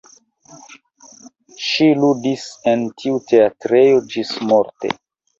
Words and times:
Ŝi 1.65 1.89
ludis 2.03 2.45
en 2.71 2.85
tiu 3.01 3.19
teatrejo 3.33 3.99
ĝismorte. 4.15 4.91